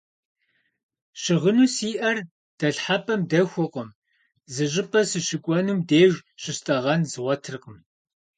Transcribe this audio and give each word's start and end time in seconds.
Щыгъыну 1.21 1.67
сиӏэр 1.75 2.17
дэлъхьэпӏэм 2.57 3.21
дэхуэкъым, 3.29 3.89
зы 4.53 4.65
щӏыпӏэ 4.71 5.01
сыщыкӏуэнум 5.09 5.79
деж 5.89 6.13
щыстӏэгъэн 6.41 7.01
згъуэтыркъым. 7.11 7.77